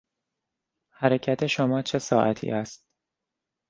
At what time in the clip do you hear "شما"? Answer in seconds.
1.47-1.81